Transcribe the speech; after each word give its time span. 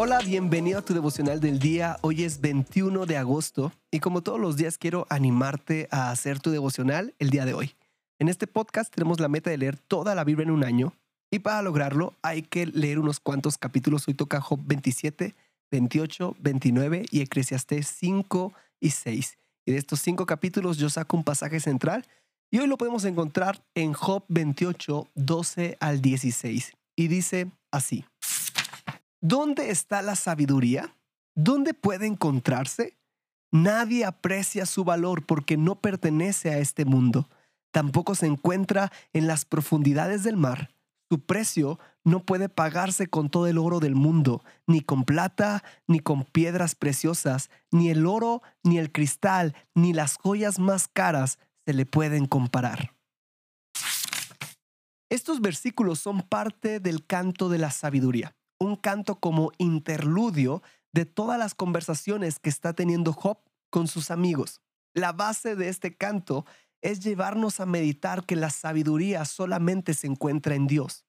Hola, 0.00 0.20
bienvenido 0.20 0.78
a 0.78 0.84
tu 0.84 0.94
devocional 0.94 1.40
del 1.40 1.58
día. 1.58 1.96
Hoy 2.02 2.22
es 2.22 2.40
21 2.40 3.04
de 3.04 3.16
agosto 3.16 3.72
y 3.90 3.98
como 3.98 4.22
todos 4.22 4.38
los 4.38 4.56
días 4.56 4.78
quiero 4.78 5.08
animarte 5.10 5.88
a 5.90 6.12
hacer 6.12 6.38
tu 6.38 6.52
devocional 6.52 7.16
el 7.18 7.30
día 7.30 7.44
de 7.44 7.54
hoy. 7.54 7.74
En 8.20 8.28
este 8.28 8.46
podcast 8.46 8.94
tenemos 8.94 9.18
la 9.18 9.26
meta 9.26 9.50
de 9.50 9.58
leer 9.58 9.76
toda 9.76 10.14
la 10.14 10.22
Biblia 10.22 10.44
en 10.44 10.52
un 10.52 10.62
año 10.62 10.94
y 11.32 11.40
para 11.40 11.62
lograrlo 11.62 12.14
hay 12.22 12.42
que 12.42 12.66
leer 12.66 13.00
unos 13.00 13.18
cuantos 13.18 13.58
capítulos. 13.58 14.06
Hoy 14.06 14.14
toca 14.14 14.40
Job 14.40 14.60
27, 14.66 15.34
28, 15.72 16.36
29 16.38 17.06
y 17.10 17.20
Eclesiastés 17.20 17.88
5 17.88 18.52
y 18.78 18.90
6. 18.90 19.36
Y 19.66 19.72
de 19.72 19.78
estos 19.78 19.98
cinco 19.98 20.26
capítulos 20.26 20.78
yo 20.78 20.90
saco 20.90 21.16
un 21.16 21.24
pasaje 21.24 21.58
central 21.58 22.06
y 22.52 22.60
hoy 22.60 22.68
lo 22.68 22.78
podemos 22.78 23.04
encontrar 23.04 23.64
en 23.74 23.94
Job 23.94 24.22
28, 24.28 25.08
12 25.16 25.76
al 25.80 26.00
16. 26.00 26.72
Y 26.94 27.08
dice 27.08 27.50
así. 27.72 28.04
¿Dónde 29.20 29.70
está 29.70 30.00
la 30.00 30.14
sabiduría? 30.14 30.96
¿Dónde 31.34 31.74
puede 31.74 32.06
encontrarse? 32.06 32.96
Nadie 33.50 34.04
aprecia 34.04 34.64
su 34.64 34.84
valor 34.84 35.26
porque 35.26 35.56
no 35.56 35.80
pertenece 35.80 36.50
a 36.50 36.58
este 36.58 36.84
mundo. 36.84 37.28
Tampoco 37.72 38.14
se 38.14 38.26
encuentra 38.26 38.92
en 39.12 39.26
las 39.26 39.44
profundidades 39.44 40.22
del 40.22 40.36
mar. 40.36 40.72
Su 41.10 41.18
precio 41.18 41.80
no 42.04 42.24
puede 42.24 42.48
pagarse 42.48 43.08
con 43.08 43.28
todo 43.28 43.48
el 43.48 43.58
oro 43.58 43.80
del 43.80 43.96
mundo, 43.96 44.44
ni 44.68 44.82
con 44.82 45.04
plata, 45.04 45.64
ni 45.88 45.98
con 45.98 46.22
piedras 46.22 46.76
preciosas, 46.76 47.50
ni 47.72 47.90
el 47.90 48.06
oro, 48.06 48.42
ni 48.62 48.78
el 48.78 48.92
cristal, 48.92 49.56
ni 49.74 49.92
las 49.94 50.16
joyas 50.16 50.60
más 50.60 50.86
caras 50.86 51.40
se 51.66 51.72
le 51.72 51.86
pueden 51.86 52.26
comparar. 52.26 52.94
Estos 55.10 55.40
versículos 55.40 55.98
son 55.98 56.22
parte 56.22 56.78
del 56.78 57.04
canto 57.04 57.48
de 57.48 57.58
la 57.58 57.72
sabiduría 57.72 58.37
un 58.58 58.76
canto 58.76 59.20
como 59.20 59.52
interludio 59.58 60.62
de 60.92 61.04
todas 61.04 61.38
las 61.38 61.54
conversaciones 61.54 62.38
que 62.38 62.48
está 62.48 62.72
teniendo 62.72 63.12
Job 63.12 63.38
con 63.70 63.88
sus 63.88 64.10
amigos. 64.10 64.60
La 64.94 65.12
base 65.12 65.54
de 65.54 65.68
este 65.68 65.96
canto 65.96 66.44
es 66.80 67.00
llevarnos 67.00 67.60
a 67.60 67.66
meditar 67.66 68.24
que 68.24 68.36
la 68.36 68.50
sabiduría 68.50 69.24
solamente 69.24 69.94
se 69.94 70.06
encuentra 70.06 70.54
en 70.54 70.66
Dios. 70.66 71.04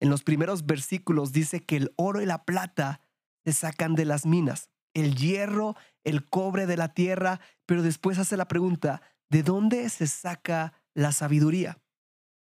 En 0.00 0.10
los 0.10 0.22
primeros 0.22 0.66
versículos 0.66 1.32
dice 1.32 1.60
que 1.60 1.76
el 1.76 1.92
oro 1.96 2.20
y 2.20 2.26
la 2.26 2.44
plata 2.44 3.00
se 3.44 3.52
sacan 3.52 3.94
de 3.94 4.04
las 4.04 4.26
minas, 4.26 4.70
el 4.94 5.16
hierro, 5.16 5.76
el 6.02 6.28
cobre 6.28 6.66
de 6.66 6.76
la 6.76 6.94
tierra, 6.94 7.40
pero 7.66 7.82
después 7.82 8.18
hace 8.18 8.36
la 8.36 8.48
pregunta, 8.48 9.02
¿de 9.30 9.42
dónde 9.42 9.88
se 9.90 10.06
saca 10.06 10.72
la 10.94 11.12
sabiduría? 11.12 11.78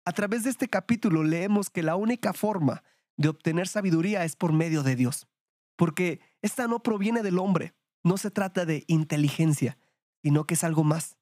A 0.05 0.13
través 0.13 0.45
de 0.45 0.51
este 0.51 0.69
capítulo 0.69 1.23
leemos 1.23 1.71
que 1.71 1.83
la 1.83 1.97
única 1.97 2.33
forma 2.33 2.83
de 3.17 3.29
obtener 3.29 3.69
sabiduría 3.69 4.25
es 4.25 4.37
por 4.37 4.53
medio 4.53 4.83
de 4.83 4.97
Dios, 4.97 5.27
porque 5.77 6.21
esta 6.41 6.67
no 6.67 6.83
proviene 6.83 7.23
del 7.23 7.39
hombre, 7.39 7.75
no 8.05 8.17
se 8.17 8.31
trata 8.31 8.65
de 8.65 8.85
inteligencia, 8.87 9.79
sino 10.23 10.45
que 10.47 10.55
es 10.55 10.65
algo 10.65 10.85
más. 10.85 11.17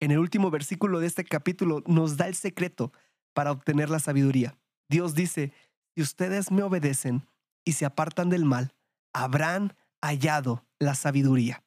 En 0.00 0.10
el 0.10 0.18
último 0.18 0.50
versículo 0.50 1.00
de 1.00 1.06
este 1.06 1.24
capítulo 1.24 1.82
nos 1.86 2.16
da 2.16 2.28
el 2.28 2.34
secreto 2.34 2.92
para 3.32 3.52
obtener 3.52 3.90
la 3.90 3.98
sabiduría. 3.98 4.58
Dios 4.88 5.14
dice, 5.14 5.52
si 5.94 6.02
ustedes 6.02 6.50
me 6.50 6.62
obedecen 6.62 7.26
y 7.64 7.72
se 7.72 7.84
apartan 7.84 8.28
del 8.28 8.44
mal, 8.44 8.74
habrán 9.12 9.76
hallado 10.02 10.66
la 10.78 10.94
sabiduría. 10.94 11.64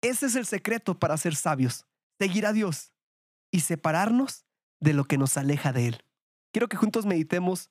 Ese 0.00 0.26
es 0.26 0.36
el 0.36 0.46
secreto 0.46 0.98
para 0.98 1.16
ser 1.16 1.34
sabios, 1.34 1.86
seguir 2.18 2.46
a 2.46 2.52
Dios 2.52 2.92
y 3.50 3.60
separarnos 3.60 4.46
de 4.80 4.92
lo 4.92 5.04
que 5.04 5.18
nos 5.18 5.36
aleja 5.36 5.72
de 5.72 5.88
Él. 5.88 6.04
Quiero 6.52 6.68
que 6.68 6.76
juntos 6.76 7.06
meditemos 7.06 7.70